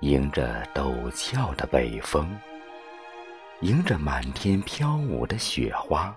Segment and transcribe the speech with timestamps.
[0.00, 2.26] 迎着陡峭的北风，
[3.60, 6.16] 迎着满天飘舞的雪花，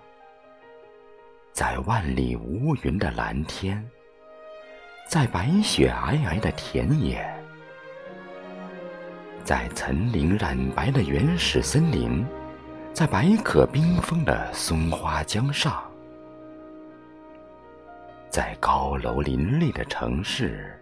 [1.52, 3.86] 在万里无云的蓝天，
[5.06, 7.22] 在白雪皑皑的田野，
[9.44, 12.24] 在层林染白的原始森林，
[12.94, 15.84] 在白舸冰封的松花江上，
[18.30, 20.80] 在高楼林立的城市。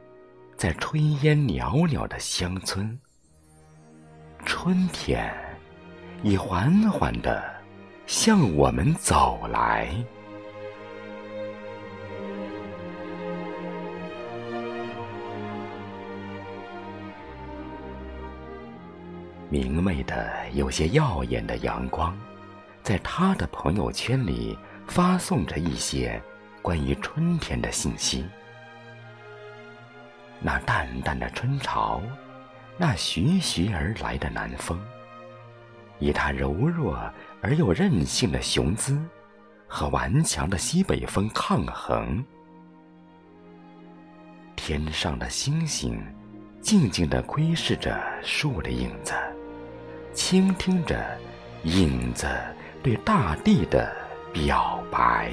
[0.62, 2.96] 在炊烟袅袅的乡村，
[4.46, 5.34] 春天
[6.22, 7.42] 已缓缓地
[8.06, 9.92] 向我们走来。
[19.48, 22.16] 明媚的、有些耀眼的阳光，
[22.84, 26.22] 在他的朋友圈里发送着一些
[26.62, 28.24] 关于春天的信息。
[30.42, 32.02] 那淡淡的春潮，
[32.76, 34.78] 那徐徐而来的南风，
[35.98, 36.98] 以它柔弱
[37.40, 39.00] 而又任性的雄姿，
[39.68, 42.24] 和顽强的西北风抗衡。
[44.56, 46.02] 天上的星星，
[46.60, 49.14] 静静地窥视着树的影子，
[50.12, 51.18] 倾听着
[51.64, 52.26] 影子
[52.82, 53.94] 对大地的
[54.32, 55.32] 表白。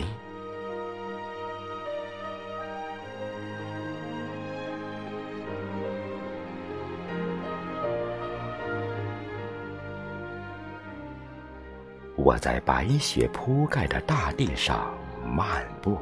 [12.22, 14.94] 我在白雪铺盖的大地上
[15.25, 15.98] 漫步，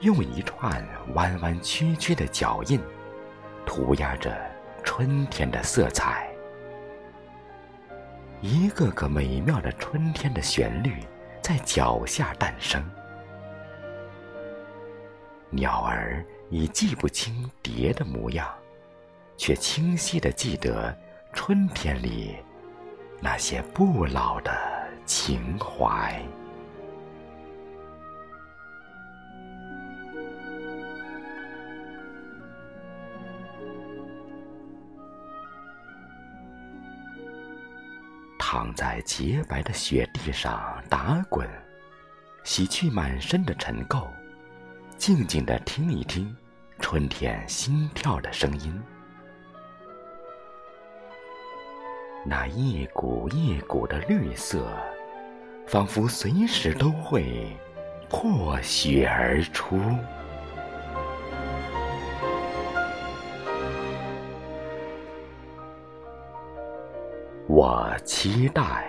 [0.00, 2.80] 用一串弯弯曲曲的脚印，
[3.66, 4.34] 涂鸦着
[4.82, 6.26] 春天的色彩。
[8.40, 10.94] 一个个美妙的春天的旋律
[11.42, 12.82] 在脚下诞生。
[15.50, 18.48] 鸟儿已记不清蝶的模样，
[19.36, 20.96] 却清晰的记得
[21.34, 22.36] 春天里
[23.20, 24.77] 那些不老的。
[25.08, 26.22] 情怀，
[38.38, 41.48] 躺在洁白的雪地上打滚，
[42.44, 44.06] 洗去满身的尘垢，
[44.98, 46.36] 静静的听一听
[46.80, 48.78] 春天心跳的声音。
[52.26, 54.70] 那一股一股的绿色。
[55.68, 57.46] 仿佛随时都会
[58.08, 59.78] 破雪而出。
[67.46, 68.86] 我期待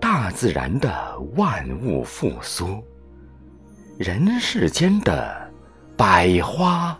[0.00, 2.82] 大自然的万物复苏，
[3.96, 5.48] 人世间的
[5.96, 6.98] 百花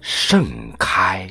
[0.00, 1.28] 盛开。